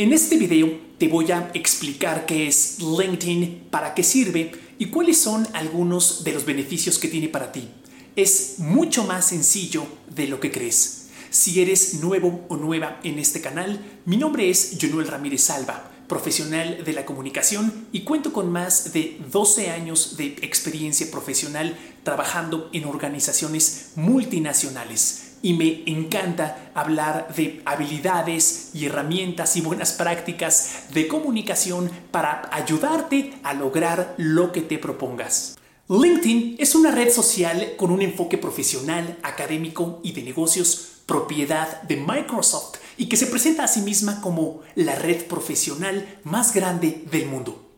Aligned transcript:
En 0.00 0.14
este 0.14 0.38
video 0.38 0.80
te 0.96 1.08
voy 1.08 1.30
a 1.30 1.50
explicar 1.52 2.24
qué 2.24 2.46
es 2.46 2.78
LinkedIn, 2.78 3.66
para 3.70 3.92
qué 3.92 4.02
sirve 4.02 4.50
y 4.78 4.86
cuáles 4.86 5.18
son 5.18 5.46
algunos 5.52 6.24
de 6.24 6.32
los 6.32 6.46
beneficios 6.46 6.98
que 6.98 7.08
tiene 7.08 7.28
para 7.28 7.52
ti. 7.52 7.68
Es 8.16 8.54
mucho 8.56 9.04
más 9.04 9.26
sencillo 9.26 9.84
de 10.08 10.26
lo 10.26 10.40
que 10.40 10.50
crees. 10.50 11.08
Si 11.28 11.60
eres 11.60 12.00
nuevo 12.00 12.46
o 12.48 12.56
nueva 12.56 12.98
en 13.04 13.18
este 13.18 13.42
canal, 13.42 13.78
mi 14.06 14.16
nombre 14.16 14.48
es 14.48 14.78
Jonuel 14.80 15.06
Ramírez 15.06 15.42
Salva, 15.42 15.90
profesional 16.08 16.82
de 16.82 16.94
la 16.94 17.04
comunicación 17.04 17.86
y 17.92 18.00
cuento 18.00 18.32
con 18.32 18.50
más 18.50 18.94
de 18.94 19.20
12 19.30 19.68
años 19.68 20.16
de 20.16 20.28
experiencia 20.40 21.10
profesional 21.10 21.76
trabajando 22.04 22.70
en 22.72 22.86
organizaciones 22.86 23.90
multinacionales 23.96 25.29
y 25.42 25.54
me 25.54 25.82
encanta 25.86 26.70
hablar 26.74 27.34
de 27.34 27.62
habilidades 27.64 28.70
y 28.74 28.86
herramientas 28.86 29.56
y 29.56 29.60
buenas 29.60 29.92
prácticas 29.92 30.84
de 30.92 31.08
comunicación 31.08 31.90
para 32.10 32.48
ayudarte 32.52 33.34
a 33.42 33.54
lograr 33.54 34.14
lo 34.18 34.52
que 34.52 34.60
te 34.60 34.78
propongas. 34.78 35.56
LinkedIn 35.88 36.56
es 36.58 36.74
una 36.74 36.92
red 36.92 37.10
social 37.10 37.72
con 37.76 37.90
un 37.90 38.02
enfoque 38.02 38.38
profesional, 38.38 39.18
académico 39.22 40.00
y 40.04 40.12
de 40.12 40.22
negocios 40.22 40.90
propiedad 41.10 41.82
de 41.82 41.96
Microsoft 41.96 42.76
y 42.96 43.06
que 43.06 43.16
se 43.16 43.26
presenta 43.26 43.64
a 43.64 43.68
sí 43.68 43.80
misma 43.80 44.20
como 44.20 44.60
la 44.76 44.94
red 44.94 45.24
profesional 45.24 46.20
más 46.22 46.54
grande 46.54 47.02
del 47.10 47.26
mundo. 47.26 47.68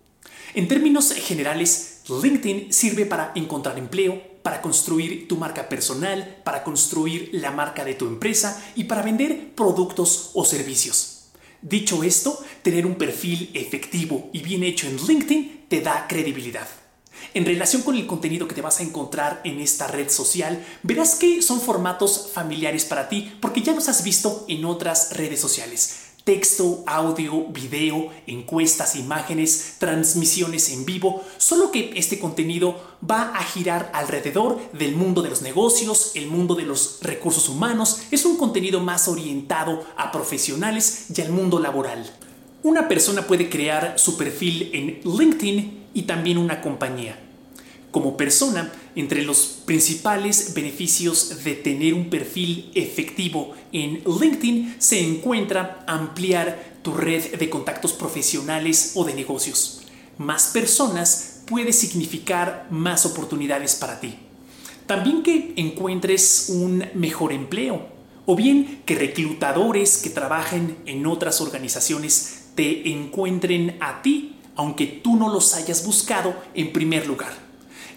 En 0.53 0.69
términos 0.69 1.15
generales, 1.15 2.03
LinkedIn 2.11 2.71
sirve 2.75 3.07
para 3.07 3.33
encontrar 3.35 3.79
empleo, 3.79 4.21
para 4.43 4.61
construir 4.61 5.29
tu 5.29 5.37
marca 5.37 5.69
personal, 5.69 6.41
para 6.45 6.65
construir 6.65 7.31
la 7.33 7.51
marca 7.51 7.85
de 7.85 7.95
tu 7.95 8.07
empresa 8.07 8.63
y 8.75 8.85
para 8.85 9.03
vender 9.03 9.55
productos 9.55 10.31
o 10.35 10.45
servicios. 10.45 11.31
Dicho 11.61 12.03
esto, 12.03 12.45
tener 12.63 12.87
un 12.87 12.97
perfil 12.97 13.51
efectivo 13.55 14.31
y 14.33 14.41
bien 14.41 14.65
hecho 14.65 14.89
en 14.89 14.97
LinkedIn 14.97 15.67
te 15.69 15.81
da 15.81 16.07
credibilidad. 16.09 16.69
En 17.35 17.47
relación 17.47 17.83
con 17.83 17.95
el 17.95 18.07
contenido 18.07 18.49
que 18.49 18.55
te 18.55 18.63
vas 18.63 18.81
a 18.81 18.83
encontrar 18.83 19.41
en 19.45 19.61
esta 19.61 19.87
red 19.87 20.11
social, 20.11 20.65
verás 20.83 21.15
que 21.15 21.41
son 21.41 21.61
formatos 21.61 22.31
familiares 22.33 22.85
para 22.85 23.09
ti 23.09 23.33
porque 23.41 23.63
ya 23.63 23.73
los 23.73 23.89
has 23.89 24.03
visto 24.03 24.45
en 24.49 24.65
otras 24.65 25.17
redes 25.17 25.41
sociales 25.41 26.02
texto, 26.25 26.85
audio, 26.87 27.47
video, 27.49 28.11
encuestas, 28.27 28.97
imágenes, 28.97 29.77
transmisiones 29.79 30.71
en 30.71 30.85
vivo, 30.85 31.23
solo 31.37 31.71
que 31.71 31.93
este 31.97 32.19
contenido 32.19 32.81
va 33.09 33.35
a 33.35 33.43
girar 33.43 33.91
alrededor 33.95 34.61
del 34.73 34.95
mundo 34.95 35.23
de 35.23 35.31
los 35.31 35.43
negocios, 35.43 36.13
el 36.15 36.29
mundo 36.29 36.55
de 36.55 36.65
los 36.65 36.99
recursos 37.03 37.49
humanos, 37.49 38.03
es 38.11 38.25
un 38.25 38.37
contenido 38.37 38.81
más 38.81 39.09
orientado 39.09 39.85
a 39.97 40.13
profesionales 40.13 41.07
y 41.17 41.21
al 41.21 41.31
mundo 41.31 41.59
laboral. 41.59 42.09
Una 42.63 42.87
persona 42.87 43.27
puede 43.27 43.51
crear 43.51 43.99
su 43.99 44.17
perfil 44.17 44.71
en 44.73 45.01
LinkedIn 45.05 45.87
y 45.95 46.03
también 46.03 46.39
una 46.39 46.61
compañía. 46.61 47.19
Como 47.93 48.17
persona, 48.17 48.73
entre 48.97 49.23
los 49.23 49.61
principales 49.67 50.55
beneficios 50.55 51.45
de 51.45 51.55
tener 51.55 51.93
un 51.93 52.09
perfil 52.09 52.71
efectivo 52.75 53.53
en 53.71 54.03
LinkedIn 54.07 54.77
se 54.79 55.07
encuentra 55.07 55.85
ampliar 55.87 56.79
tu 56.83 56.95
red 56.95 57.37
de 57.37 57.51
contactos 57.51 57.93
profesionales 57.93 58.93
o 58.95 59.05
de 59.05 59.13
negocios. 59.13 59.83
Más 60.17 60.47
personas 60.55 61.43
puede 61.47 61.75
significar 61.75 62.67
más 62.71 63.05
oportunidades 63.05 63.75
para 63.77 64.01
ti. 64.01 64.15
También 64.87 65.23
que 65.23 65.53
encuentres 65.57 66.47
un 66.49 66.87
mejor 66.95 67.31
empleo 67.31 67.89
o 68.25 68.35
bien 68.35 68.81
que 68.87 68.95
reclutadores 68.95 69.99
que 69.99 70.09
trabajen 70.09 70.79
en 70.87 71.07
otras 71.07 71.43
organizaciones 71.43 72.45
te 72.55 72.91
encuentren 72.91 73.77
a 73.81 74.01
ti 74.01 74.37
aunque 74.57 74.87
tú 74.87 75.17
no 75.17 75.29
los 75.31 75.55
hayas 75.55 75.85
buscado 75.85 76.35
en 76.55 76.73
primer 76.73 77.07
lugar. 77.07 77.42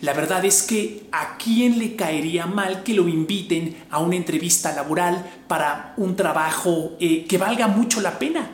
La 0.02 0.14
verdad 0.14 0.44
es 0.46 0.64
que 0.64 1.08
a 1.12 1.38
quién 1.38 1.80
le 1.80 1.96
caería 1.96 2.46
mal 2.46 2.84
que 2.84 2.94
lo 2.94 3.08
inviten 3.08 3.76
a 3.90 4.00
una 4.00 4.16
entrevista 4.16 4.74
laboral 4.76 5.26
para 5.48 5.94
un 5.98 6.16
trabajo 6.16 6.94
eh, 7.00 7.26
que 7.26 7.38
valga 7.38 7.68
mucho 7.68 8.02
la 8.02 8.20
pena. 8.20 8.52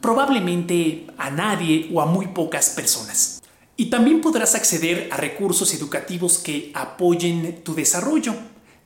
Probablemente 0.00 1.06
a 1.18 1.30
nadie 1.30 1.90
o 1.92 2.00
a 2.00 2.06
muy 2.06 2.28
pocas 2.28 2.70
personas. 2.70 3.42
Y 3.76 3.86
también 3.86 4.20
podrás 4.20 4.54
acceder 4.54 5.08
a 5.10 5.16
recursos 5.16 5.74
educativos 5.74 6.38
que 6.38 6.70
apoyen 6.74 7.62
tu 7.64 7.74
desarrollo, 7.74 8.34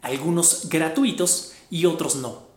algunos 0.01 0.69
gratuitos 0.71 1.53
y 1.71 1.85
otros 1.85 2.17
no. 2.17 2.49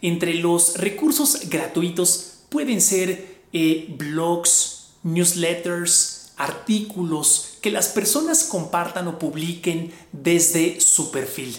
Entre 0.00 0.34
los 0.34 0.76
recursos 0.78 1.48
gratuitos 1.48 2.34
pueden 2.48 2.80
ser 2.80 3.40
eh, 3.52 3.92
blogs, 3.98 4.90
newsletters, 5.02 6.32
artículos 6.36 7.49
que 7.60 7.70
las 7.70 7.88
personas 7.88 8.44
compartan 8.44 9.08
o 9.08 9.18
publiquen 9.18 9.92
desde 10.12 10.80
su 10.80 11.10
perfil. 11.10 11.56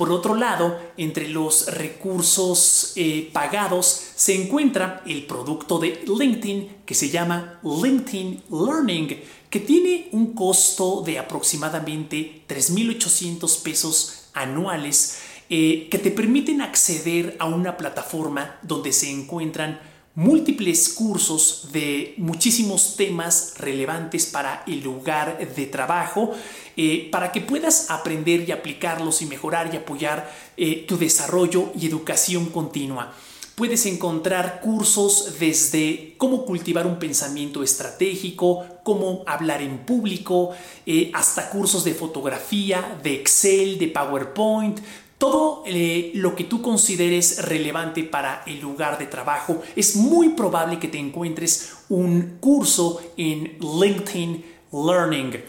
Por 0.00 0.10
otro 0.10 0.34
lado, 0.34 0.78
entre 0.96 1.28
los 1.28 1.66
recursos 1.66 2.92
eh, 2.96 3.28
pagados 3.34 4.00
se 4.16 4.34
encuentra 4.34 5.02
el 5.04 5.26
producto 5.26 5.78
de 5.78 6.02
LinkedIn 6.06 6.76
que 6.86 6.94
se 6.94 7.10
llama 7.10 7.60
LinkedIn 7.62 8.44
Learning, 8.50 9.20
que 9.50 9.60
tiene 9.60 10.08
un 10.12 10.32
costo 10.32 11.02
de 11.04 11.18
aproximadamente 11.18 12.44
3.800 12.48 13.62
pesos 13.62 14.28
anuales 14.32 15.18
eh, 15.50 15.88
que 15.90 15.98
te 15.98 16.10
permiten 16.10 16.62
acceder 16.62 17.36
a 17.38 17.44
una 17.44 17.76
plataforma 17.76 18.58
donde 18.62 18.92
se 18.92 19.10
encuentran 19.10 19.80
múltiples 20.14 20.88
cursos 20.88 21.68
de 21.72 22.14
muchísimos 22.16 22.96
temas 22.96 23.54
relevantes 23.58 24.26
para 24.26 24.64
el 24.66 24.82
lugar 24.82 25.38
de 25.54 25.66
trabajo, 25.66 26.32
eh, 26.76 27.08
para 27.12 27.30
que 27.32 27.40
puedas 27.40 27.90
aprender 27.90 28.48
y 28.48 28.52
aplicarlos 28.52 29.22
y 29.22 29.26
mejorar 29.26 29.72
y 29.72 29.76
apoyar 29.76 30.30
eh, 30.56 30.84
tu 30.86 30.98
desarrollo 30.98 31.72
y 31.78 31.86
educación 31.86 32.46
continua. 32.46 33.12
Puedes 33.54 33.84
encontrar 33.84 34.60
cursos 34.62 35.34
desde 35.38 36.14
cómo 36.16 36.46
cultivar 36.46 36.86
un 36.86 36.98
pensamiento 36.98 37.62
estratégico, 37.62 38.64
cómo 38.82 39.22
hablar 39.26 39.60
en 39.60 39.80
público, 39.80 40.52
eh, 40.86 41.10
hasta 41.12 41.50
cursos 41.50 41.84
de 41.84 41.92
fotografía, 41.92 42.98
de 43.02 43.14
Excel, 43.16 43.78
de 43.78 43.88
PowerPoint, 43.88 44.80
todo 45.20 45.62
eh, 45.66 46.12
lo 46.14 46.34
que 46.34 46.44
tú 46.44 46.62
consideres 46.62 47.44
relevante 47.44 48.04
para 48.04 48.42
el 48.46 48.58
lugar 48.58 48.98
de 48.98 49.04
trabajo, 49.04 49.62
es 49.76 49.94
muy 49.94 50.30
probable 50.30 50.78
que 50.78 50.88
te 50.88 50.96
encuentres 50.96 51.74
un 51.90 52.38
curso 52.40 53.02
en 53.18 53.58
LinkedIn 53.60 54.42
Learning. 54.72 55.44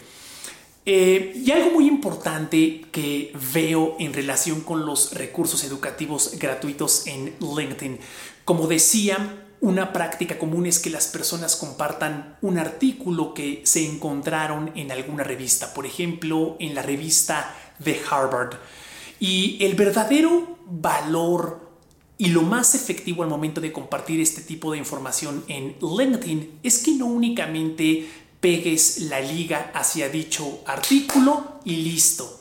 Eh, 0.84 1.32
y 1.42 1.50
algo 1.52 1.70
muy 1.70 1.88
importante 1.88 2.84
que 2.92 3.32
veo 3.54 3.96
en 3.98 4.12
relación 4.12 4.60
con 4.60 4.84
los 4.84 5.14
recursos 5.14 5.64
educativos 5.64 6.38
gratuitos 6.38 7.06
en 7.06 7.34
LinkedIn, 7.40 7.98
como 8.44 8.66
decía, 8.66 9.38
una 9.62 9.94
práctica 9.94 10.38
común 10.38 10.66
es 10.66 10.80
que 10.80 10.90
las 10.90 11.06
personas 11.06 11.56
compartan 11.56 12.36
un 12.42 12.58
artículo 12.58 13.32
que 13.32 13.62
se 13.64 13.86
encontraron 13.86 14.70
en 14.74 14.92
alguna 14.92 15.24
revista, 15.24 15.72
por 15.72 15.86
ejemplo, 15.86 16.56
en 16.60 16.74
la 16.74 16.82
revista 16.82 17.54
de 17.78 17.98
Harvard. 18.10 18.56
Y 19.22 19.56
el 19.60 19.76
verdadero 19.76 20.58
valor 20.66 21.70
y 22.18 22.30
lo 22.30 22.42
más 22.42 22.74
efectivo 22.74 23.22
al 23.22 23.28
momento 23.28 23.60
de 23.60 23.70
compartir 23.70 24.18
este 24.18 24.40
tipo 24.42 24.72
de 24.72 24.78
información 24.78 25.44
en 25.46 25.76
LinkedIn 25.80 26.58
es 26.64 26.80
que 26.80 26.90
no 26.96 27.06
únicamente 27.06 28.08
pegues 28.40 29.02
la 29.02 29.20
liga 29.20 29.70
hacia 29.74 30.08
dicho 30.08 30.62
artículo 30.66 31.60
y 31.64 31.76
listo. 31.76 32.40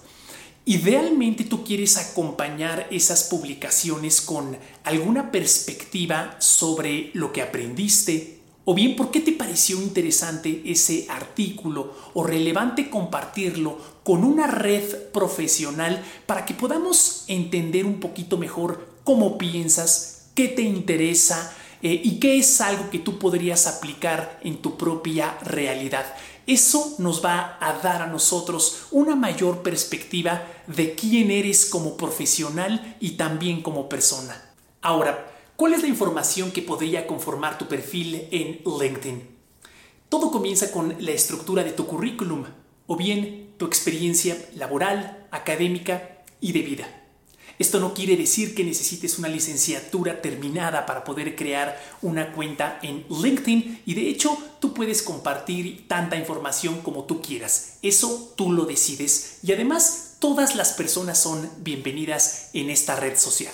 Idealmente 0.66 1.44
tú 1.44 1.64
quieres 1.64 1.98
acompañar 1.98 2.88
esas 2.90 3.26
publicaciones 3.26 4.20
con 4.20 4.58
alguna 4.84 5.30
perspectiva 5.30 6.36
sobre 6.40 7.12
lo 7.14 7.32
que 7.32 7.44
aprendiste, 7.44 8.40
o 8.66 8.74
bien, 8.74 8.96
¿por 8.96 9.12
qué 9.12 9.22
te 9.22 9.34
pareció 9.34 9.80
interesante 9.82 10.64
ese 10.66 11.06
artículo 11.10 11.94
o 12.16 12.24
relevante 12.24 12.90
compartirlo 12.90 13.78
con 14.04 14.24
una 14.24 14.48
red 14.48 14.84
profesional 15.12 16.04
para 16.26 16.46
que 16.46 16.54
podamos 16.54 17.26
entender 17.28 17.86
un 17.86 18.00
poquito 18.00 18.38
mejor 18.38 18.88
cómo 19.04 19.38
piensas, 19.38 20.28
qué 20.36 20.48
te 20.48 20.62
interesa 20.62 21.56
eh, 21.82 22.00
y 22.04 22.20
qué 22.20 22.38
es 22.38 22.62
algo 22.62 22.90
que 22.90 23.00
tú 23.00 23.20
podrías 23.20 23.68
aplicar 23.68 24.40
en 24.44 24.62
tu 24.62 24.78
propia 24.78 25.38
realidad? 25.44 26.06
Eso 26.48 26.96
nos 26.98 27.24
va 27.24 27.58
a 27.62 27.74
dar 27.82 28.02
a 28.02 28.08
nosotros 28.08 28.88
una 28.92 29.16
mayor 29.16 29.62
perspectiva 29.62 30.48
de 30.68 30.96
quién 30.96 31.32
eres 31.32 31.66
como 31.66 31.98
profesional 31.98 32.98
y 33.00 33.12
también 33.12 33.62
como 33.62 33.88
persona. 33.88 34.50
Ahora, 34.82 35.32
¿Cuál 35.62 35.76
es 35.76 35.84
la 35.84 35.90
información 35.90 36.50
que 36.50 36.64
podría 36.64 37.06
conformar 37.06 37.60
tu 37.60 37.68
perfil 37.68 38.28
en 38.32 38.62
LinkedIn? 38.66 39.22
Todo 40.10 40.32
comienza 40.32 40.72
con 40.72 40.96
la 40.98 41.12
estructura 41.12 41.64
de 41.64 41.70
tu 41.70 41.86
currículum 41.86 42.46
o 42.88 42.96
bien 42.96 43.51
tu 43.62 43.68
experiencia 43.68 44.36
laboral, 44.56 45.28
académica 45.30 46.24
y 46.40 46.52
de 46.52 46.64
vida. 46.64 46.88
Esto 47.60 47.80
no 47.80 47.94
quiere 47.94 48.18
decir 48.18 48.56
que 48.56 48.64
necesites 48.64 49.20
una 49.20 49.28
licenciatura 49.28 50.20
terminada 50.20 50.88
para 50.88 51.04
poder 51.04 51.36
crear 51.36 51.80
una 52.02 52.34
cuenta 52.34 52.80
en 52.82 53.06
LinkedIn 53.08 53.84
y 53.86 53.94
de 53.94 54.10
hecho 54.10 54.36
tú 54.60 54.74
puedes 54.74 55.04
compartir 55.04 55.88
tanta 55.88 56.16
información 56.16 56.82
como 56.82 57.04
tú 57.04 57.22
quieras. 57.22 57.78
Eso 57.84 58.34
tú 58.36 58.52
lo 58.52 58.66
decides 58.66 59.38
y 59.44 59.54
además 59.54 60.16
todas 60.18 60.56
las 60.56 60.72
personas 60.74 61.22
son 61.22 61.48
bienvenidas 61.60 62.50
en 62.54 62.72
esta 62.72 62.96
red 62.96 63.16
social. 63.16 63.54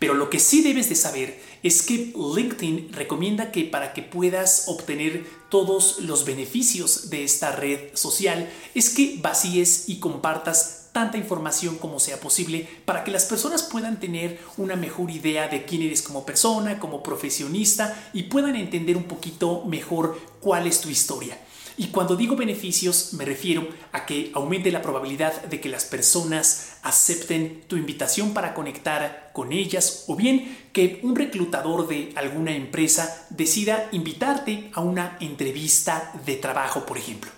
Pero 0.00 0.14
lo 0.14 0.30
que 0.30 0.40
sí 0.40 0.62
debes 0.62 0.88
de 0.88 0.96
saber 0.96 1.38
es 1.62 1.82
que 1.82 2.14
LinkedIn 2.16 2.94
recomienda 2.94 3.52
que 3.52 3.64
para 3.64 3.92
que 3.92 4.02
puedas 4.02 4.64
obtener 4.66 5.26
todos 5.50 6.00
los 6.00 6.24
beneficios 6.24 7.10
de 7.10 7.22
esta 7.22 7.52
red 7.52 7.94
social 7.94 8.50
es 8.74 8.88
que 8.88 9.18
vacíes 9.20 9.90
y 9.90 10.00
compartas 10.00 10.88
tanta 10.92 11.18
información 11.18 11.76
como 11.76 12.00
sea 12.00 12.18
posible 12.18 12.66
para 12.86 13.04
que 13.04 13.10
las 13.10 13.26
personas 13.26 13.62
puedan 13.62 14.00
tener 14.00 14.40
una 14.56 14.74
mejor 14.74 15.10
idea 15.10 15.48
de 15.48 15.66
quién 15.66 15.82
eres 15.82 16.00
como 16.00 16.24
persona, 16.24 16.80
como 16.80 17.02
profesionista 17.02 18.10
y 18.14 18.24
puedan 18.24 18.56
entender 18.56 18.96
un 18.96 19.04
poquito 19.04 19.64
mejor 19.66 20.18
cuál 20.40 20.66
es 20.66 20.80
tu 20.80 20.88
historia. 20.88 21.38
Y 21.80 21.86
cuando 21.86 22.14
digo 22.14 22.36
beneficios 22.36 23.14
me 23.14 23.24
refiero 23.24 23.66
a 23.92 24.04
que 24.04 24.32
aumente 24.34 24.70
la 24.70 24.82
probabilidad 24.82 25.44
de 25.44 25.62
que 25.62 25.70
las 25.70 25.86
personas 25.86 26.72
acepten 26.82 27.62
tu 27.68 27.76
invitación 27.78 28.34
para 28.34 28.52
conectar 28.52 29.30
con 29.32 29.50
ellas 29.50 30.04
o 30.06 30.14
bien 30.14 30.58
que 30.74 31.00
un 31.02 31.16
reclutador 31.16 31.88
de 31.88 32.12
alguna 32.16 32.54
empresa 32.54 33.26
decida 33.30 33.88
invitarte 33.92 34.70
a 34.74 34.82
una 34.82 35.16
entrevista 35.20 36.12
de 36.26 36.36
trabajo, 36.36 36.84
por 36.84 36.98
ejemplo. 36.98 37.30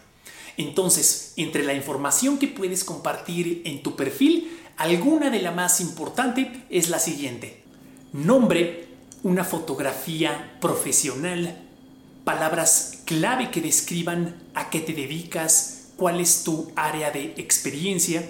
Entonces, 0.56 1.34
entre 1.36 1.62
la 1.62 1.74
información 1.74 2.36
que 2.36 2.48
puedes 2.48 2.82
compartir 2.82 3.62
en 3.64 3.80
tu 3.84 3.94
perfil, 3.94 4.58
alguna 4.76 5.30
de 5.30 5.40
la 5.40 5.52
más 5.52 5.80
importante 5.80 6.64
es 6.68 6.88
la 6.88 6.98
siguiente. 6.98 7.62
Nombre, 8.12 8.88
una 9.22 9.44
fotografía 9.44 10.58
profesional, 10.60 11.62
palabras 12.24 12.91
clave 13.12 13.50
que 13.50 13.60
describan 13.60 14.36
a 14.54 14.70
qué 14.70 14.80
te 14.80 14.94
dedicas, 14.94 15.88
cuál 15.96 16.18
es 16.18 16.44
tu 16.44 16.72
área 16.76 17.10
de 17.10 17.34
experiencia. 17.36 18.26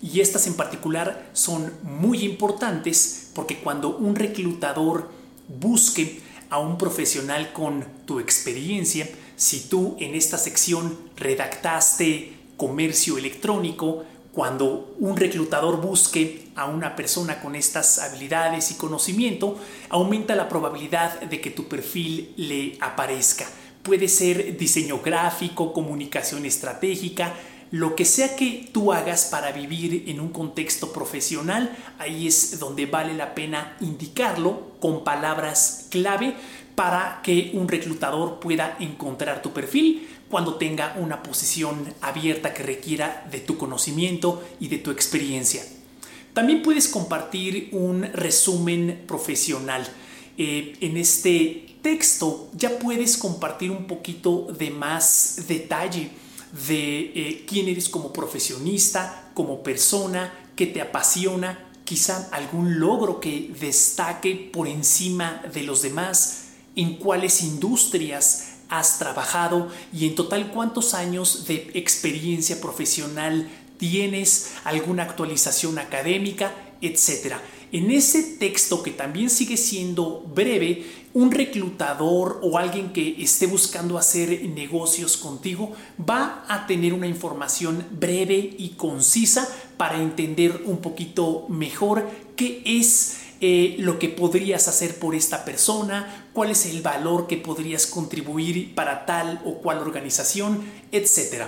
Y 0.00 0.20
estas 0.20 0.46
en 0.46 0.54
particular 0.54 1.28
son 1.32 1.72
muy 1.82 2.24
importantes 2.24 3.30
porque 3.34 3.58
cuando 3.58 3.96
un 3.96 4.14
reclutador 4.14 5.10
busque 5.48 6.20
a 6.48 6.60
un 6.60 6.78
profesional 6.78 7.52
con 7.52 7.84
tu 8.06 8.20
experiencia, 8.20 9.08
si 9.34 9.68
tú 9.68 9.96
en 9.98 10.14
esta 10.14 10.38
sección 10.38 10.96
redactaste 11.16 12.32
comercio 12.56 13.18
electrónico, 13.18 14.04
cuando 14.32 14.94
un 15.00 15.16
reclutador 15.16 15.80
busque 15.80 16.50
a 16.54 16.66
una 16.66 16.94
persona 16.94 17.40
con 17.40 17.56
estas 17.56 17.98
habilidades 17.98 18.70
y 18.70 18.74
conocimiento, 18.74 19.58
aumenta 19.88 20.36
la 20.36 20.48
probabilidad 20.48 21.20
de 21.22 21.40
que 21.40 21.50
tu 21.50 21.66
perfil 21.66 22.32
le 22.36 22.78
aparezca. 22.80 23.48
Puede 23.82 24.08
ser 24.08 24.56
diseño 24.56 25.00
gráfico, 25.00 25.72
comunicación 25.72 26.44
estratégica, 26.44 27.34
lo 27.70 27.94
que 27.94 28.04
sea 28.04 28.34
que 28.34 28.68
tú 28.72 28.92
hagas 28.92 29.26
para 29.26 29.52
vivir 29.52 30.04
en 30.08 30.20
un 30.20 30.30
contexto 30.30 30.92
profesional, 30.92 31.76
ahí 31.98 32.26
es 32.26 32.58
donde 32.58 32.86
vale 32.86 33.14
la 33.14 33.34
pena 33.34 33.76
indicarlo 33.80 34.72
con 34.80 35.04
palabras 35.04 35.86
clave 35.88 36.34
para 36.74 37.20
que 37.22 37.52
un 37.54 37.68
reclutador 37.68 38.40
pueda 38.40 38.76
encontrar 38.80 39.40
tu 39.40 39.52
perfil 39.52 40.08
cuando 40.28 40.54
tenga 40.56 40.96
una 40.98 41.22
posición 41.22 41.94
abierta 42.00 42.54
que 42.54 42.64
requiera 42.64 43.26
de 43.30 43.38
tu 43.38 43.56
conocimiento 43.56 44.42
y 44.58 44.66
de 44.68 44.78
tu 44.78 44.90
experiencia. 44.90 45.62
También 46.32 46.62
puedes 46.62 46.88
compartir 46.88 47.68
un 47.72 48.02
resumen 48.12 49.04
profesional. 49.06 49.86
Eh, 50.38 50.76
en 50.80 50.96
este 50.96 51.69
texto 51.82 52.48
ya 52.54 52.78
puedes 52.78 53.16
compartir 53.16 53.70
un 53.70 53.86
poquito 53.86 54.46
de 54.58 54.70
más 54.70 55.44
detalle 55.48 56.10
de 56.66 57.12
eh, 57.14 57.44
quién 57.46 57.68
eres 57.68 57.88
como 57.88 58.12
profesionista, 58.12 59.30
como 59.34 59.62
persona, 59.62 60.32
qué 60.56 60.66
te 60.66 60.80
apasiona, 60.80 61.70
quizá 61.84 62.28
algún 62.32 62.78
logro 62.78 63.20
que 63.20 63.52
destaque 63.58 64.50
por 64.52 64.68
encima 64.68 65.42
de 65.52 65.62
los 65.62 65.82
demás, 65.82 66.44
en 66.76 66.94
cuáles 66.96 67.42
industrias 67.42 68.50
has 68.68 68.98
trabajado 68.98 69.68
y 69.92 70.06
en 70.06 70.14
total 70.14 70.52
cuántos 70.52 70.94
años 70.94 71.46
de 71.46 71.70
experiencia 71.74 72.60
profesional 72.60 73.48
tienes, 73.78 74.52
alguna 74.64 75.02
actualización 75.04 75.78
académica, 75.78 76.54
etcétera. 76.80 77.42
En 77.72 77.90
ese 77.92 78.22
texto 78.22 78.82
que 78.82 78.90
también 78.90 79.30
sigue 79.30 79.56
siendo 79.56 80.22
breve, 80.34 80.84
un 81.14 81.30
reclutador 81.30 82.40
o 82.42 82.58
alguien 82.58 82.92
que 82.92 83.22
esté 83.22 83.46
buscando 83.46 83.96
hacer 83.96 84.44
negocios 84.48 85.16
contigo 85.16 85.72
va 85.98 86.44
a 86.48 86.66
tener 86.66 86.92
una 86.92 87.06
información 87.06 87.86
breve 87.92 88.54
y 88.58 88.70
concisa 88.70 89.48
para 89.76 90.00
entender 90.00 90.62
un 90.66 90.78
poquito 90.78 91.46
mejor 91.48 92.08
qué 92.34 92.62
es 92.64 93.18
eh, 93.40 93.76
lo 93.78 93.98
que 93.98 94.08
podrías 94.08 94.68
hacer 94.68 94.98
por 94.98 95.14
esta 95.14 95.44
persona, 95.44 96.28
cuál 96.32 96.50
es 96.50 96.66
el 96.66 96.82
valor 96.82 97.26
que 97.26 97.36
podrías 97.36 97.86
contribuir 97.86 98.74
para 98.74 99.06
tal 99.06 99.40
o 99.44 99.58
cual 99.58 99.78
organización, 99.78 100.62
etc. 100.92 101.44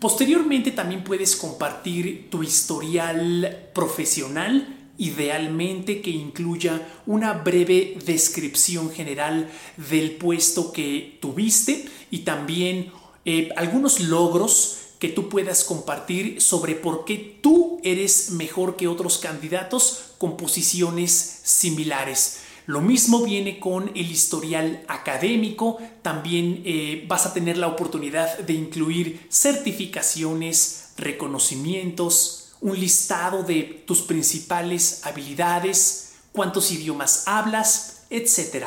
Posteriormente 0.00 0.70
también 0.70 1.04
puedes 1.04 1.36
compartir 1.36 2.30
tu 2.30 2.42
historial 2.42 3.68
profesional, 3.74 4.79
idealmente 5.00 6.02
que 6.02 6.10
incluya 6.10 6.86
una 7.06 7.32
breve 7.32 7.96
descripción 8.04 8.90
general 8.90 9.50
del 9.76 10.12
puesto 10.12 10.72
que 10.72 11.18
tuviste 11.20 11.86
y 12.10 12.18
también 12.18 12.92
eh, 13.24 13.48
algunos 13.56 13.98
logros 13.98 14.76
que 14.98 15.08
tú 15.08 15.30
puedas 15.30 15.64
compartir 15.64 16.42
sobre 16.42 16.74
por 16.74 17.06
qué 17.06 17.38
tú 17.40 17.80
eres 17.82 18.30
mejor 18.32 18.76
que 18.76 18.86
otros 18.86 19.16
candidatos 19.16 20.12
con 20.18 20.36
posiciones 20.36 21.40
similares. 21.42 22.42
Lo 22.66 22.82
mismo 22.82 23.24
viene 23.24 23.58
con 23.58 23.88
el 23.94 24.10
historial 24.10 24.84
académico, 24.86 25.78
también 26.02 26.62
eh, 26.66 27.04
vas 27.08 27.24
a 27.24 27.32
tener 27.32 27.56
la 27.56 27.68
oportunidad 27.68 28.38
de 28.40 28.52
incluir 28.52 29.26
certificaciones, 29.30 30.92
reconocimientos, 30.98 32.39
un 32.60 32.78
listado 32.78 33.42
de 33.42 33.84
tus 33.86 34.02
principales 34.02 35.00
habilidades, 35.04 36.12
cuántos 36.32 36.70
idiomas 36.70 37.24
hablas, 37.26 38.02
etc. 38.10 38.66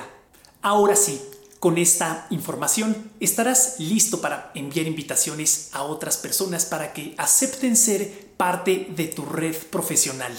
Ahora 0.62 0.96
sí, 0.96 1.22
con 1.60 1.78
esta 1.78 2.28
información 2.30 3.12
estarás 3.20 3.76
listo 3.80 4.20
para 4.20 4.52
enviar 4.54 4.86
invitaciones 4.86 5.70
a 5.72 5.84
otras 5.84 6.18
personas 6.18 6.66
para 6.66 6.92
que 6.94 7.16
acepten 7.18 7.78
ser 7.78 8.34
parte 8.36 8.88
de 8.96 9.08
tu 9.08 9.24
red 9.26 9.56
profesional, 9.56 10.34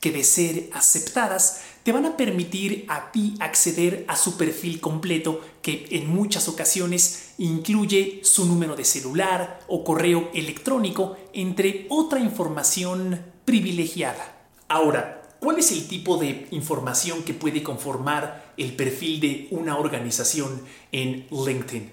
que 0.00 0.10
de 0.10 0.24
ser 0.24 0.70
aceptadas 0.72 1.60
te 1.84 1.92
van 1.92 2.06
a 2.06 2.16
permitir 2.16 2.86
a 2.88 3.12
ti 3.12 3.34
acceder 3.38 4.04
a 4.08 4.16
su 4.16 4.36
perfil 4.36 4.80
completo 4.80 5.40
que 5.64 5.88
en 5.92 6.14
muchas 6.14 6.46
ocasiones 6.46 7.32
incluye 7.38 8.20
su 8.22 8.44
número 8.44 8.76
de 8.76 8.84
celular 8.84 9.60
o 9.66 9.82
correo 9.82 10.28
electrónico, 10.34 11.16
entre 11.32 11.86
otra 11.88 12.20
información 12.20 13.18
privilegiada. 13.46 14.46
Ahora, 14.68 15.22
¿Cuál 15.44 15.58
es 15.58 15.72
el 15.72 15.86
tipo 15.88 16.16
de 16.16 16.46
información 16.52 17.22
que 17.22 17.34
puede 17.34 17.62
conformar 17.62 18.54
el 18.56 18.74
perfil 18.76 19.20
de 19.20 19.48
una 19.50 19.76
organización 19.76 20.62
en 20.90 21.26
LinkedIn? 21.30 21.92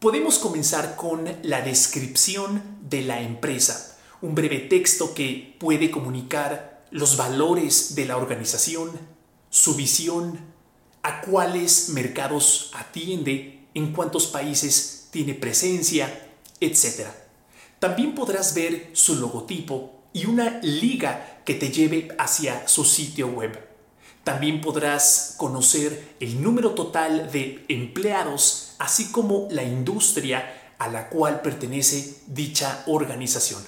Podemos 0.00 0.38
comenzar 0.38 0.96
con 0.96 1.26
la 1.42 1.60
descripción 1.60 2.62
de 2.88 3.02
la 3.02 3.20
empresa, 3.20 3.98
un 4.22 4.34
breve 4.34 4.60
texto 4.60 5.12
que 5.12 5.54
puede 5.60 5.90
comunicar 5.90 6.82
los 6.90 7.18
valores 7.18 7.94
de 7.94 8.06
la 8.06 8.16
organización, 8.16 8.90
su 9.50 9.74
visión, 9.74 10.40
a 11.02 11.20
cuáles 11.20 11.90
mercados 11.90 12.70
atiende, 12.74 13.66
en 13.74 13.92
cuántos 13.92 14.26
países 14.26 15.08
tiene 15.10 15.34
presencia, 15.34 16.28
etc. 16.60 17.06
También 17.78 18.14
podrás 18.14 18.54
ver 18.54 18.90
su 18.92 19.16
logotipo 19.16 20.02
y 20.12 20.26
una 20.26 20.58
liga 20.62 21.42
que 21.44 21.54
te 21.54 21.70
lleve 21.70 22.08
hacia 22.18 22.66
su 22.66 22.84
sitio 22.84 23.28
web. 23.28 23.66
También 24.24 24.60
podrás 24.60 25.34
conocer 25.36 26.16
el 26.20 26.42
número 26.42 26.72
total 26.72 27.30
de 27.32 27.64
empleados, 27.68 28.74
así 28.78 29.10
como 29.10 29.48
la 29.50 29.62
industria 29.62 30.74
a 30.78 30.88
la 30.88 31.08
cual 31.08 31.40
pertenece 31.40 32.16
dicha 32.26 32.84
organización. 32.86 33.62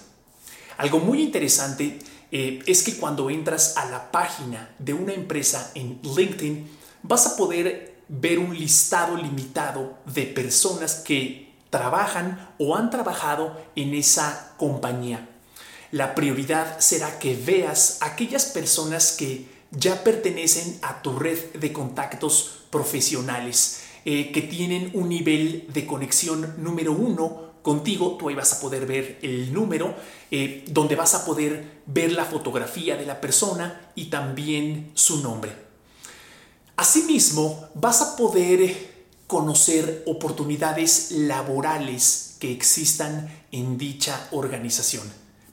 Algo 0.77 0.99
muy 0.99 1.23
interesante 1.23 1.99
eh, 2.33 2.61
es 2.67 2.83
que 2.83 2.97
cuando 2.97 3.31
entras 3.31 3.77
a 3.77 3.87
la 3.91 4.11
página 4.11 4.75
de 4.79 4.93
una 4.93 5.13
empresa 5.13 5.73
en 5.75 6.01
LinkedIn, 6.03 6.69
vas 7.03 7.27
a 7.27 7.37
poder 7.37 8.03
ver 8.09 8.39
un 8.39 8.57
listado 8.57 9.17
limitado 9.17 9.99
de 10.07 10.25
personas 10.25 10.97
que 10.97 11.53
trabajan 11.71 12.55
o 12.59 12.77
han 12.77 12.91
trabajado 12.91 13.57
en 13.77 13.95
esa 13.95 14.55
compañía. 14.57 15.29
La 15.93 16.15
prioridad 16.15 16.79
será 16.81 17.19
que 17.19 17.37
veas 17.37 17.99
aquellas 18.01 18.47
personas 18.47 19.13
que 19.13 19.47
ya 19.71 20.03
pertenecen 20.03 20.79
a 20.83 21.03
tu 21.03 21.19
red 21.19 21.39
de 21.55 21.73
contactos 21.73 22.65
profesionales, 22.71 23.83
eh, 24.05 24.33
que 24.33 24.43
tienen 24.43 24.91
un 24.95 25.09
nivel 25.09 25.67
de 25.73 25.87
conexión 25.87 26.55
número 26.59 26.93
uno 26.93 27.51
contigo, 27.63 28.17
tú 28.19 28.29
ahí 28.29 28.35
vas 28.35 28.53
a 28.55 28.61
poder 28.61 28.87
ver 28.87 29.19
el 29.23 29.53
número, 29.53 29.95
eh, 30.31 30.65
donde 30.69 30.97
vas 30.97 31.15
a 31.15 31.25
poder 31.25 31.83
ver 31.87 32.13
la 32.13 32.25
fotografía 32.25 32.97
de 32.97 33.07
la 33.07 33.21
persona 33.21 33.93
y 33.95 34.07
también 34.07 34.91
su 34.95 35.23
nombre. 35.23 35.70
Asimismo, 36.91 37.69
vas 37.75 38.03
a 38.03 38.17
poder 38.17 39.15
conocer 39.29 40.03
oportunidades 40.09 41.13
laborales 41.13 42.35
que 42.41 42.51
existan 42.51 43.33
en 43.53 43.79
dicha 43.79 44.27
organización. 44.33 45.05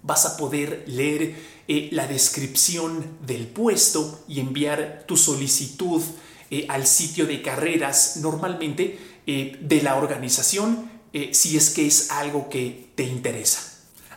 Vas 0.01 0.25
a 0.25 0.35
poder 0.35 0.85
leer 0.87 1.35
eh, 1.67 1.89
la 1.91 2.07
descripción 2.07 3.05
del 3.27 3.45
puesto 3.45 4.23
y 4.27 4.39
enviar 4.39 5.03
tu 5.05 5.15
solicitud 5.15 6.01
eh, 6.49 6.65
al 6.69 6.87
sitio 6.87 7.27
de 7.27 7.43
carreras 7.43 8.17
normalmente 8.17 8.97
eh, 9.27 9.59
de 9.61 9.83
la 9.83 9.95
organización 9.97 10.89
si 11.31 11.55
es 11.55 11.69
que 11.69 11.85
es 11.85 12.09
algo 12.09 12.49
que 12.49 12.89
te 12.95 13.03
interesa. 13.03 13.59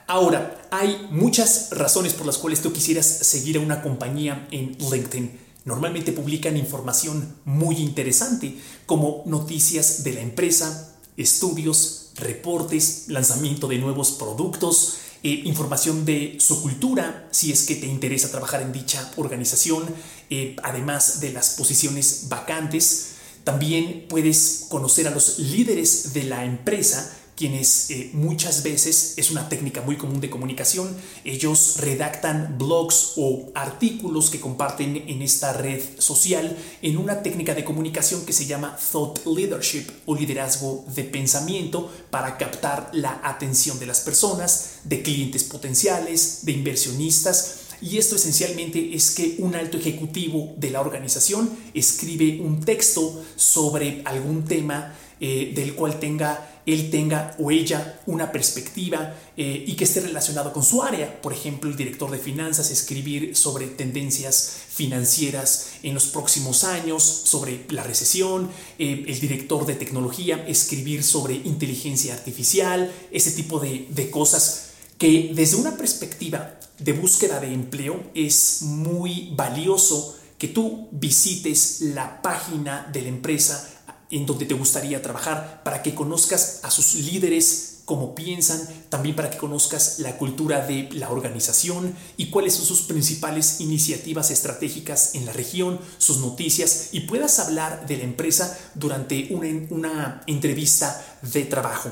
Ahora, 0.07 0.69
hay 0.71 1.07
muchas 1.11 1.69
razones 1.73 2.15
por 2.15 2.27
las 2.27 2.39
cuales 2.39 2.63
tú 2.63 2.73
quisieras 2.73 3.07
seguir 3.07 3.59
a 3.59 3.61
una 3.61 3.83
compañía 3.83 4.49
en 4.51 4.77
LinkedIn. 4.79 5.50
Normalmente 5.65 6.13
publican 6.13 6.57
información 6.57 7.37
muy 7.45 7.77
interesante 7.77 8.59
como 8.87 9.23
noticias 9.27 10.05
de 10.05 10.15
la 10.15 10.21
empresa, 10.21 10.97
estudios, 11.17 12.13
reportes, 12.17 13.05
lanzamiento 13.09 13.69
de 13.69 13.79
nuevos 13.79 14.13
productos, 14.13 14.99
eh, 15.23 15.43
información 15.45 16.07
de 16.07 16.39
su 16.41 16.63
cultura, 16.63 17.29
si 17.31 17.53
es 17.53 17.65
que 17.65 17.77
te 17.77 17.87
interesa 17.87 18.31
trabajar 18.31 18.63
en 18.63 18.73
dicha 18.73 19.13
organización, 19.17 19.85
eh, 20.31 20.57
además 20.63 21.21
de 21.21 21.33
las 21.33 21.51
posiciones 21.51 22.27
vacantes. 22.31 23.09
También 23.45 24.07
puedes 24.09 24.67
conocer 24.71 25.09
a 25.09 25.11
los 25.11 25.39
líderes 25.39 26.15
de 26.15 26.25
la 26.25 26.45
empresa 26.47 27.20
quienes 27.41 27.89
eh, 27.89 28.11
muchas 28.13 28.63
veces 28.63 29.15
es 29.17 29.31
una 29.31 29.49
técnica 29.49 29.81
muy 29.81 29.97
común 29.97 30.21
de 30.21 30.29
comunicación. 30.29 30.95
Ellos 31.25 31.77
redactan 31.79 32.59
blogs 32.59 33.15
o 33.17 33.49
artículos 33.55 34.29
que 34.29 34.41
comparten 34.41 35.05
en 35.09 35.23
esta 35.23 35.55
red 35.55 35.81
social 35.97 36.55
en 36.83 36.99
una 36.99 37.23
técnica 37.23 37.55
de 37.55 37.65
comunicación 37.65 38.27
que 38.27 38.35
se 38.35 38.45
llama 38.45 38.77
thought 38.93 39.25
leadership 39.25 39.87
o 40.05 40.15
liderazgo 40.15 40.85
de 40.95 41.05
pensamiento 41.05 41.91
para 42.11 42.37
captar 42.37 42.91
la 42.93 43.23
atención 43.25 43.79
de 43.79 43.87
las 43.87 44.01
personas, 44.01 44.73
de 44.85 45.01
clientes 45.01 45.45
potenciales, 45.45 46.41
de 46.43 46.53
inversionistas. 46.53 47.61
Y 47.81 47.97
esto 47.97 48.17
esencialmente 48.17 48.95
es 48.95 49.13
que 49.13 49.37
un 49.39 49.55
alto 49.55 49.79
ejecutivo 49.79 50.53
de 50.59 50.69
la 50.69 50.83
organización 50.83 51.49
escribe 51.73 52.43
un 52.43 52.61
texto 52.61 53.25
sobre 53.37 54.03
algún 54.05 54.45
tema 54.45 54.95
eh, 55.23 55.53
del 55.55 55.75
cual 55.75 55.99
tenga 55.99 56.50
él 56.67 56.91
tenga 56.91 57.35
o 57.39 57.51
ella 57.51 58.01
una 58.07 58.31
perspectiva 58.33 59.15
eh, 59.37 59.65
y 59.67 59.75
que 59.75 59.85
esté 59.85 60.01
relacionado 60.01 60.53
con 60.53 60.63
su 60.63 60.83
área. 60.83 61.21
Por 61.21 61.33
ejemplo, 61.33 61.71
el 61.71 61.77
director 61.77 62.11
de 62.11 62.19
finanzas 62.19 62.71
escribir 62.71 63.37
sobre 63.37 63.67
tendencias 63.67 64.57
financieras 64.69 65.73
en 65.83 65.95
los 65.95 66.07
próximos 66.07 66.65
años, 66.65 67.03
sobre 67.03 67.67
la 67.71 67.83
recesión, 67.83 68.51
eh, 68.79 69.05
el 69.07 69.21
director 69.21 69.67
de 69.67 69.75
tecnología 69.75 70.45
escribir 70.47 71.03
sobre 71.03 71.35
inteligencia 71.35 72.15
artificial, 72.15 72.93
ese 73.11 73.33
tipo 73.33 73.61
de, 73.61 73.87
de 73.91 74.11
cosas 74.11 74.71
que 74.99 75.33
desde 75.35 75.57
una 75.57 75.77
perspectiva 75.77 76.59
de 76.79 76.93
búsqueda 76.93 77.41
de 77.41 77.53
empleo 77.53 78.11
es 78.15 78.63
muy 78.63 79.33
valioso 79.35 80.17
que 80.41 80.49
tú 80.49 80.89
visites 80.91 81.83
la 81.83 82.23
página 82.23 82.89
de 82.91 83.03
la 83.03 83.09
empresa 83.09 83.80
en 84.11 84.27
donde 84.27 84.47
te 84.47 84.55
gustaría 84.55 85.03
trabajar, 85.03 85.63
para 85.65 85.83
que 85.83 85.95
conozcas 85.95 86.61
a 86.63 86.71
sus 86.71 86.95
líderes, 86.95 87.71
cómo 87.91 88.15
piensan, 88.15 88.61
también 88.89 89.17
para 89.17 89.31
que 89.31 89.39
conozcas 89.39 89.99
la 89.99 90.17
cultura 90.17 90.65
de 90.65 90.89
la 90.93 91.11
organización 91.11 91.93
y 92.17 92.27
cuáles 92.27 92.55
son 92.55 92.65
sus 92.65 92.83
principales 92.83 93.61
iniciativas 93.61 94.31
estratégicas 94.31 95.17
en 95.17 95.27
la 95.27 95.33
región, 95.33 95.81
sus 95.99 96.19
noticias 96.19 96.91
y 96.93 97.01
puedas 97.01 97.41
hablar 97.41 97.89
de 97.89 97.97
la 97.97 98.05
empresa 98.05 98.57
durante 98.75 99.29
una, 99.31 99.49
una 99.71 100.23
entrevista 100.29 101.19
de 101.23 101.43
trabajo. 101.47 101.91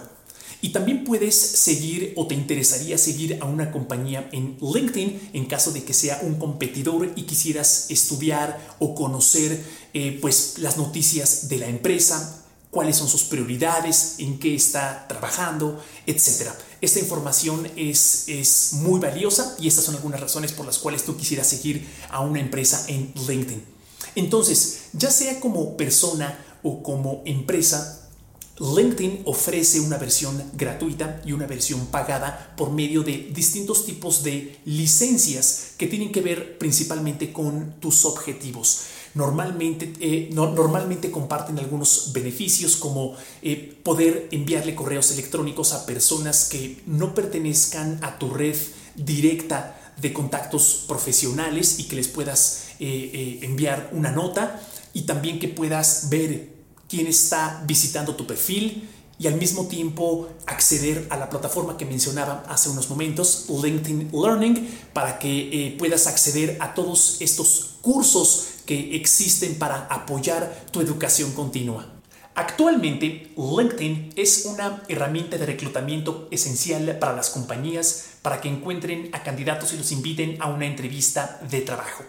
Y 0.61 0.71
también 0.71 1.05
puedes 1.05 1.37
seguir 1.37 2.15
o 2.17 2.27
te 2.27 2.35
interesaría 2.35 2.99
seguir 2.99 3.39
a 3.41 3.45
una 3.45 3.71
compañía 3.71 4.29
en 4.33 4.57
LinkedIn 4.61 5.31
en 5.33 5.47
caso 5.47 5.71
de 5.71 5.85
que 5.85 5.95
sea 5.95 6.19
un 6.23 6.35
competidor 6.35 7.13
y 7.15 7.23
quisieras 7.23 7.87
estudiar 7.91 8.59
o 8.81 8.95
conocer 8.97 9.63
eh, 9.95 10.19
pues 10.21 10.59
las 10.59 10.77
noticias 10.77 11.49
de 11.49 11.59
la 11.59 11.67
empresa, 11.67 12.45
cuáles 12.71 12.97
son 12.97 13.09
sus 13.09 13.25
prioridades, 13.25 14.17
en 14.19 14.39
qué 14.39 14.55
está 14.55 15.07
trabajando, 15.09 15.83
etc. 16.07 16.51
Esta 16.81 16.99
información 16.99 17.71
es, 17.77 18.29
es 18.29 18.75
muy 18.75 19.01
valiosa 19.01 19.57
y 19.59 19.69
estas 19.69 19.85
son 19.85 19.95
algunas 19.95 20.21
razones 20.21 20.53
por 20.53 20.67
las 20.67 20.79
cuales 20.79 21.05
tú 21.05 21.17
quisieras 21.17 21.47
seguir 21.47 21.89
a 22.11 22.21
una 22.21 22.41
empresa 22.41 22.85
en 22.89 23.13
LinkedIn. 23.27 23.65
Entonces, 24.15 24.89
ya 24.93 25.11
sea 25.11 25.41
como 25.41 25.77
persona 25.77 26.39
o 26.63 26.83
como 26.83 27.23
empresa, 27.25 28.09
LinkedIn 28.61 29.23
ofrece 29.25 29.81
una 29.81 29.99
versión 29.99 30.43
gratuita 30.55 31.23
y 31.25 31.33
una 31.33 31.47
versión 31.47 31.87
pagada 31.87 32.55
por 32.57 32.73
medio 32.73 33.03
de 33.03 33.31
distintos 33.33 33.87
tipos 33.87 34.25
de 34.25 34.59
licencias 34.65 35.75
que 35.79 35.87
tienen 35.87 36.11
que 36.11 36.21
ver 36.21 36.59
principalmente 36.59 37.33
con 37.33 37.75
tus 37.79 38.05
objetivos. 38.05 38.81
Normalmente, 39.19 39.93
eh, 39.99 40.31
normalmente 40.33 41.11
comparten 41.11 41.59
algunos 41.59 42.13
beneficios 42.13 42.77
como 42.77 43.17
eh, 43.43 43.77
poder 43.83 44.29
enviarle 44.31 44.77
correos 44.77 45.11
electrónicos 45.11 45.73
a 45.73 45.87
personas 45.87 46.49
que 46.49 46.81
no 46.87 47.17
pertenezcan 47.17 47.99
a 48.05 48.17
tu 48.17 48.31
red 48.31 48.55
directa 48.95 49.93
de 50.01 50.13
contactos 50.13 50.85
profesionales 50.87 51.81
y 51.81 51.89
que 51.89 51.97
les 51.97 52.07
puedas 52.07 52.69
eh, 52.79 53.41
enviar 53.43 53.91
una 53.93 54.13
nota 54.13 54.63
y 54.95 55.03
también 55.03 55.41
que 55.41 55.49
puedas 55.49 56.11
ver 56.11 56.51
quién 56.89 57.09
está 57.09 57.65
visitando 57.67 58.15
tu 58.15 58.25
perfil 58.25 58.89
y 59.19 59.27
al 59.27 59.35
mismo 59.35 59.67
tiempo 59.67 60.29
acceder 60.47 61.09
a 61.11 61.17
la 61.17 61.29
plataforma 61.29 61.77
que 61.77 61.85
mencionaba 61.85 62.45
hace 62.49 62.69
unos 62.69 62.89
momentos, 62.89 63.47
LinkedIn 63.49 64.13
Learning, 64.13 64.69
para 64.93 65.19
que 65.19 65.75
puedas 65.77 66.07
acceder 66.07 66.57
a 66.61 66.73
todos 66.73 67.17
estos 67.19 67.79
cursos 67.83 68.58
que 68.69 68.97
existen 68.97 69.55
para 69.55 69.87
apoyar 69.87 70.67
tu 70.71 70.83
educación 70.83 71.33
continua. 71.33 71.87
Actualmente, 72.35 73.33
LinkedIn 73.35 74.13
es 74.15 74.45
una 74.45 74.83
herramienta 74.89 75.39
de 75.39 75.47
reclutamiento 75.47 76.29
esencial 76.31 76.99
para 76.99 77.17
las 77.17 77.31
compañías 77.31 78.19
para 78.21 78.43
que 78.43 78.51
encuentren 78.51 79.09
a 79.15 79.23
candidatos 79.23 79.73
y 79.73 79.79
los 79.79 79.91
inviten 79.91 80.37
a 80.43 80.49
una 80.49 80.67
entrevista 80.67 81.41
de 81.51 81.63
trabajo. 81.63 82.05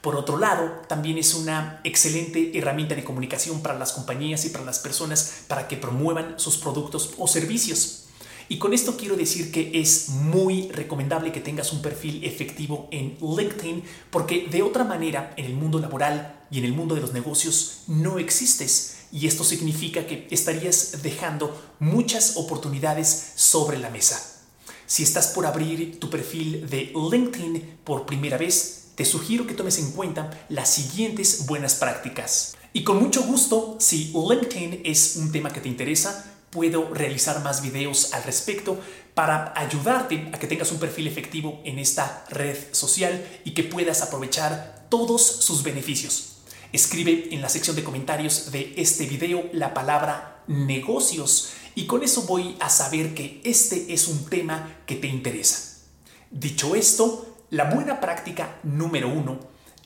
Por 0.00 0.16
otro 0.16 0.36
lado, 0.36 0.82
también 0.88 1.16
es 1.16 1.32
una 1.34 1.80
excelente 1.84 2.58
herramienta 2.58 2.96
de 2.96 3.04
comunicación 3.04 3.62
para 3.62 3.78
las 3.78 3.92
compañías 3.92 4.44
y 4.44 4.48
para 4.48 4.64
las 4.64 4.80
personas 4.80 5.44
para 5.46 5.68
que 5.68 5.76
promuevan 5.76 6.40
sus 6.40 6.56
productos 6.56 7.14
o 7.18 7.28
servicios. 7.28 8.06
Y 8.50 8.58
con 8.58 8.74
esto 8.74 8.96
quiero 8.96 9.16
decir 9.16 9.52
que 9.52 9.70
es 9.80 10.08
muy 10.08 10.72
recomendable 10.72 11.30
que 11.30 11.38
tengas 11.38 11.72
un 11.72 11.82
perfil 11.82 12.24
efectivo 12.24 12.88
en 12.90 13.16
LinkedIn 13.20 13.84
porque 14.10 14.48
de 14.50 14.62
otra 14.62 14.82
manera 14.82 15.32
en 15.36 15.44
el 15.44 15.54
mundo 15.54 15.78
laboral 15.78 16.46
y 16.50 16.58
en 16.58 16.64
el 16.64 16.72
mundo 16.72 16.96
de 16.96 17.00
los 17.00 17.12
negocios 17.12 17.84
no 17.86 18.18
existes. 18.18 19.04
Y 19.12 19.28
esto 19.28 19.44
significa 19.44 20.04
que 20.04 20.26
estarías 20.32 21.00
dejando 21.00 21.56
muchas 21.78 22.36
oportunidades 22.38 23.34
sobre 23.36 23.78
la 23.78 23.88
mesa. 23.88 24.20
Si 24.84 25.04
estás 25.04 25.28
por 25.28 25.46
abrir 25.46 26.00
tu 26.00 26.10
perfil 26.10 26.68
de 26.68 26.92
LinkedIn 26.92 27.78
por 27.84 28.04
primera 28.04 28.36
vez, 28.36 28.88
te 28.96 29.04
sugiero 29.04 29.46
que 29.46 29.54
tomes 29.54 29.78
en 29.78 29.92
cuenta 29.92 30.28
las 30.48 30.74
siguientes 30.74 31.46
buenas 31.46 31.76
prácticas. 31.76 32.56
Y 32.72 32.82
con 32.82 33.00
mucho 33.00 33.22
gusto, 33.22 33.76
si 33.78 34.12
LinkedIn 34.12 34.80
es 34.84 35.14
un 35.14 35.30
tema 35.30 35.52
que 35.52 35.60
te 35.60 35.68
interesa, 35.68 36.39
puedo 36.50 36.92
realizar 36.92 37.42
más 37.42 37.62
videos 37.62 38.12
al 38.12 38.24
respecto 38.24 38.78
para 39.14 39.52
ayudarte 39.56 40.28
a 40.32 40.38
que 40.38 40.46
tengas 40.46 40.72
un 40.72 40.78
perfil 40.78 41.06
efectivo 41.06 41.60
en 41.64 41.78
esta 41.78 42.24
red 42.30 42.56
social 42.72 43.24
y 43.44 43.52
que 43.52 43.64
puedas 43.64 44.02
aprovechar 44.02 44.86
todos 44.88 45.22
sus 45.22 45.62
beneficios. 45.62 46.38
Escribe 46.72 47.28
en 47.32 47.40
la 47.40 47.48
sección 47.48 47.76
de 47.76 47.84
comentarios 47.84 48.52
de 48.52 48.74
este 48.76 49.06
video 49.06 49.48
la 49.52 49.74
palabra 49.74 50.42
negocios 50.46 51.50
y 51.74 51.86
con 51.86 52.02
eso 52.02 52.22
voy 52.22 52.56
a 52.60 52.68
saber 52.68 53.14
que 53.14 53.40
este 53.44 53.92
es 53.92 54.08
un 54.08 54.24
tema 54.26 54.78
que 54.86 54.96
te 54.96 55.06
interesa. 55.06 55.78
Dicho 56.30 56.74
esto, 56.74 57.36
la 57.50 57.64
buena 57.64 58.00
práctica 58.00 58.58
número 58.62 59.08
uno 59.08 59.38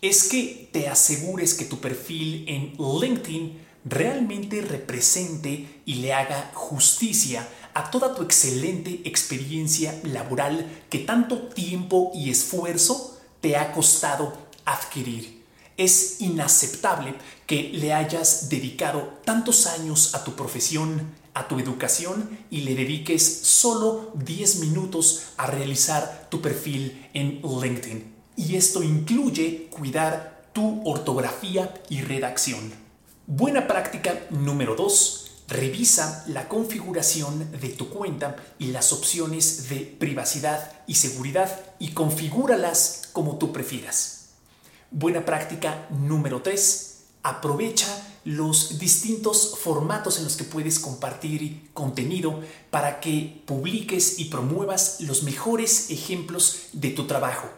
es 0.02 0.25
que 0.25 0.68
te 0.73 0.88
asegures 0.88 1.54
que 1.54 1.64
tu 1.64 1.80
perfil 1.80 2.44
en 2.47 2.75
LinkedIn 2.78 3.63
realmente 3.84 4.62
represente 4.62 5.82
y 5.84 5.94
le 5.96 6.12
haga 6.12 6.50
justicia 6.54 7.46
a 7.74 7.90
toda 7.90 8.14
tu 8.14 8.22
excelente 8.22 9.02
experiencia 9.04 10.00
laboral 10.04 10.84
que 10.88 11.00
tanto 11.00 11.48
tiempo 11.48 12.10
y 12.14 12.30
esfuerzo 12.30 13.20
te 13.40 13.56
ha 13.56 13.72
costado 13.72 14.32
adquirir. 14.64 15.44
Es 15.76 16.20
inaceptable 16.20 17.14
que 17.46 17.70
le 17.74 17.92
hayas 17.92 18.48
dedicado 18.48 19.18
tantos 19.24 19.66
años 19.66 20.14
a 20.14 20.22
tu 20.22 20.34
profesión, 20.34 21.12
a 21.34 21.48
tu 21.48 21.58
educación 21.58 22.38
y 22.48 22.60
le 22.60 22.76
dediques 22.76 23.40
solo 23.42 24.12
10 24.14 24.60
minutos 24.60 25.24
a 25.36 25.48
realizar 25.48 26.28
tu 26.30 26.40
perfil 26.40 27.08
en 27.12 27.42
LinkedIn. 27.42 28.14
Y 28.36 28.54
esto 28.54 28.82
incluye 28.84 29.68
cuidar 29.68 30.48
tu 30.52 30.88
ortografía 30.88 31.74
y 31.88 32.02
redacción. 32.02 32.83
Buena 33.26 33.66
práctica 33.66 34.26
número 34.28 34.74
2. 34.74 35.44
Revisa 35.48 36.24
la 36.28 36.46
configuración 36.46 37.50
de 37.58 37.70
tu 37.70 37.88
cuenta 37.88 38.36
y 38.58 38.66
las 38.66 38.92
opciones 38.92 39.70
de 39.70 39.76
privacidad 39.98 40.72
y 40.86 40.96
seguridad 40.96 41.58
y 41.78 41.92
configúralas 41.92 43.08
como 43.14 43.38
tú 43.38 43.50
prefieras. 43.50 44.26
Buena 44.90 45.24
práctica 45.24 45.86
número 45.88 46.42
3. 46.42 46.96
Aprovecha 47.22 47.88
los 48.26 48.78
distintos 48.78 49.58
formatos 49.58 50.18
en 50.18 50.24
los 50.24 50.36
que 50.36 50.44
puedes 50.44 50.78
compartir 50.78 51.70
contenido 51.72 52.40
para 52.70 53.00
que 53.00 53.42
publiques 53.46 54.18
y 54.18 54.26
promuevas 54.26 55.00
los 55.00 55.22
mejores 55.22 55.90
ejemplos 55.90 56.66
de 56.74 56.90
tu 56.90 57.06
trabajo. 57.06 57.48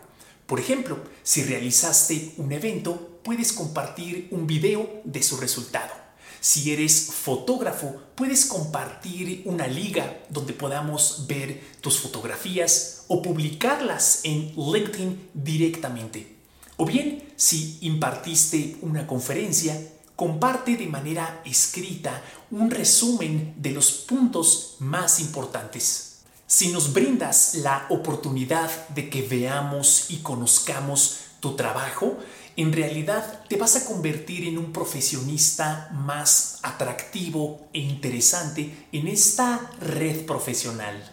Por 0.46 0.60
ejemplo, 0.60 0.96
si 1.24 1.42
realizaste 1.42 2.34
un 2.36 2.52
evento, 2.52 3.15
puedes 3.26 3.52
compartir 3.52 4.28
un 4.30 4.46
video 4.46 5.02
de 5.02 5.20
su 5.20 5.36
resultado. 5.36 5.92
Si 6.40 6.70
eres 6.70 7.10
fotógrafo, 7.12 8.00
puedes 8.14 8.46
compartir 8.46 9.42
una 9.46 9.66
liga 9.66 10.20
donde 10.28 10.52
podamos 10.52 11.24
ver 11.26 11.60
tus 11.80 11.98
fotografías 11.98 13.04
o 13.08 13.22
publicarlas 13.22 14.20
en 14.22 14.54
LinkedIn 14.54 15.30
directamente. 15.34 16.36
O 16.76 16.86
bien, 16.86 17.32
si 17.34 17.78
impartiste 17.80 18.76
una 18.80 19.08
conferencia, 19.08 19.76
comparte 20.14 20.76
de 20.76 20.86
manera 20.86 21.42
escrita 21.44 22.22
un 22.52 22.70
resumen 22.70 23.54
de 23.56 23.72
los 23.72 23.90
puntos 23.90 24.76
más 24.78 25.18
importantes. 25.18 26.18
Si 26.46 26.68
nos 26.68 26.92
brindas 26.92 27.56
la 27.56 27.86
oportunidad 27.90 28.70
de 28.90 29.10
que 29.10 29.22
veamos 29.22 30.10
y 30.10 30.18
conozcamos 30.18 31.16
tu 31.40 31.56
trabajo, 31.56 32.18
en 32.56 32.72
realidad 32.72 33.44
te 33.48 33.56
vas 33.56 33.76
a 33.76 33.84
convertir 33.84 34.48
en 34.48 34.56
un 34.56 34.72
profesionista 34.72 35.90
más 35.92 36.58
atractivo 36.62 37.68
e 37.72 37.80
interesante 37.80 38.86
en 38.92 39.08
esta 39.08 39.70
red 39.80 40.24
profesional. 40.24 41.12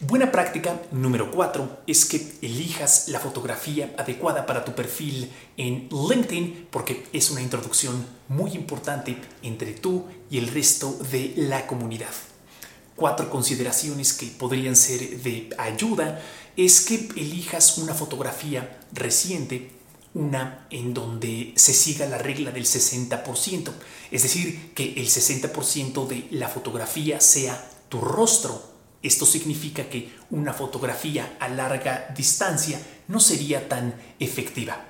Buena 0.00 0.30
práctica 0.30 0.80
número 0.92 1.30
4 1.30 1.82
es 1.86 2.06
que 2.06 2.34
elijas 2.40 3.08
la 3.08 3.18
fotografía 3.18 3.92
adecuada 3.98 4.46
para 4.46 4.64
tu 4.64 4.74
perfil 4.74 5.30
en 5.56 5.88
LinkedIn 5.90 6.68
porque 6.70 7.06
es 7.12 7.30
una 7.30 7.42
introducción 7.42 8.06
muy 8.28 8.52
importante 8.52 9.18
entre 9.42 9.72
tú 9.72 10.04
y 10.30 10.38
el 10.38 10.48
resto 10.48 10.96
de 11.10 11.34
la 11.36 11.66
comunidad. 11.66 12.14
Cuatro 12.94 13.28
consideraciones 13.28 14.12
que 14.12 14.26
podrían 14.26 14.76
ser 14.76 15.20
de 15.20 15.50
ayuda 15.58 16.22
es 16.56 16.80
que 16.80 17.08
elijas 17.16 17.78
una 17.78 17.92
fotografía 17.94 18.80
reciente, 18.92 19.77
una 20.14 20.66
en 20.70 20.94
donde 20.94 21.52
se 21.56 21.74
siga 21.74 22.06
la 22.06 22.18
regla 22.18 22.50
del 22.50 22.64
60%, 22.64 23.70
es 24.10 24.22
decir, 24.22 24.72
que 24.74 24.94
el 24.94 25.06
60% 25.06 26.06
de 26.06 26.28
la 26.32 26.48
fotografía 26.48 27.20
sea 27.20 27.70
tu 27.88 28.00
rostro 28.00 28.78
esto 29.02 29.26
significa 29.26 29.88
que 29.88 30.12
una 30.30 30.52
fotografía 30.52 31.36
a 31.38 31.48
larga 31.48 32.12
distancia 32.16 32.80
no 33.06 33.20
sería 33.20 33.68
tan 33.68 33.94
efectiva. 34.18 34.84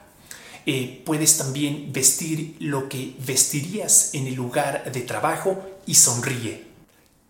Eh, 0.64 1.02
puedes 1.04 1.36
también 1.38 1.92
vestir 1.92 2.56
lo 2.58 2.88
que 2.88 3.14
vestirías 3.24 4.14
en 4.14 4.26
el 4.26 4.34
lugar 4.34 4.90
de 4.92 5.00
trabajo 5.02 5.62
y 5.86 5.94
sonríe. 5.94 6.66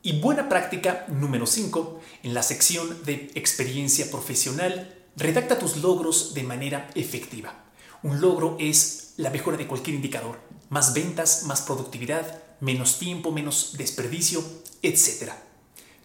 Y 0.02 0.20
buena 0.20 0.48
práctica 0.48 1.04
número 1.08 1.46
5, 1.46 2.00
en 2.22 2.34
la 2.34 2.42
sección 2.42 3.04
de 3.04 3.30
experiencia 3.34 4.10
profesional, 4.10 4.94
redacta 5.16 5.58
tus 5.58 5.78
logros 5.78 6.34
de 6.34 6.44
manera 6.44 6.90
efectiva. 6.94 7.64
Un 8.02 8.20
logro 8.20 8.56
es 8.60 9.14
la 9.16 9.30
mejora 9.30 9.56
de 9.56 9.66
cualquier 9.66 9.96
indicador. 9.96 10.40
Más 10.68 10.94
ventas, 10.94 11.44
más 11.44 11.62
productividad, 11.62 12.42
menos 12.60 12.98
tiempo, 12.98 13.32
menos 13.32 13.74
desperdicio, 13.76 14.42
etc. 14.82 15.32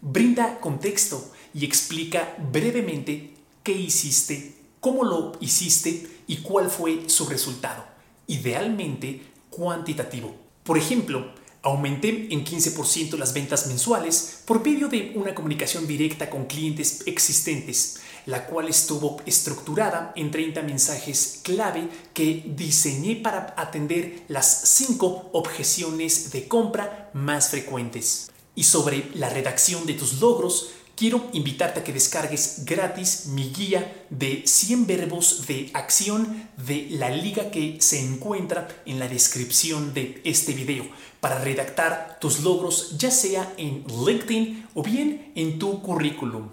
Brinda 0.01 0.59
contexto 0.59 1.31
y 1.53 1.65
explica 1.65 2.35
brevemente 2.51 3.35
qué 3.61 3.73
hiciste, 3.73 4.55
cómo 4.79 5.03
lo 5.03 5.33
hiciste 5.39 6.07
y 6.27 6.37
cuál 6.37 6.69
fue 6.69 7.09
su 7.09 7.27
resultado, 7.27 7.85
idealmente 8.27 9.21
cuantitativo. 9.49 10.35
Por 10.63 10.77
ejemplo, 10.77 11.33
aumenté 11.61 12.27
en 12.33 12.43
15% 12.43 13.17
las 13.17 13.33
ventas 13.33 13.67
mensuales 13.67 14.41
por 14.45 14.65
medio 14.65 14.89
de 14.89 15.13
una 15.15 15.35
comunicación 15.35 15.87
directa 15.87 16.29
con 16.29 16.45
clientes 16.45 17.03
existentes, 17.05 18.01
la 18.25 18.45
cual 18.45 18.69
estuvo 18.69 19.21
estructurada 19.25 20.13
en 20.15 20.31
30 20.31 20.61
mensajes 20.61 21.39
clave 21.43 21.89
que 22.13 22.43
diseñé 22.55 23.17
para 23.17 23.53
atender 23.57 24.23
las 24.27 24.61
5 24.65 25.31
objeciones 25.33 26.31
de 26.31 26.47
compra 26.47 27.09
más 27.13 27.49
frecuentes 27.49 28.29
y 28.55 28.63
sobre 28.63 29.09
la 29.15 29.29
redacción 29.29 29.85
de 29.85 29.93
tus 29.93 30.19
logros, 30.19 30.69
quiero 30.95 31.27
invitarte 31.33 31.79
a 31.79 31.83
que 31.83 31.93
descargues 31.93 32.65
gratis 32.65 33.25
mi 33.27 33.49
guía 33.49 34.05
de 34.09 34.43
100 34.45 34.85
verbos 34.85 35.47
de 35.47 35.71
acción 35.73 36.49
de 36.57 36.87
la 36.91 37.09
liga 37.09 37.49
que 37.49 37.77
se 37.81 37.99
encuentra 37.99 38.67
en 38.85 38.99
la 38.99 39.07
descripción 39.07 39.93
de 39.93 40.21
este 40.23 40.53
video 40.53 40.85
para 41.19 41.39
redactar 41.39 42.17
tus 42.21 42.41
logros 42.41 42.97
ya 42.97 43.09
sea 43.09 43.53
en 43.57 43.85
LinkedIn 43.87 44.67
o 44.75 44.83
bien 44.83 45.31
en 45.35 45.57
tu 45.57 45.81
currículum. 45.81 46.49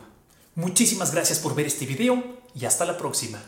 Muchísimas 0.61 1.15
gracias 1.15 1.39
por 1.39 1.55
ver 1.55 1.67
este 1.67 1.87
video 1.87 2.23
y 2.55 2.67
hasta 2.67 2.85
la 2.85 2.99
próxima. 2.99 3.43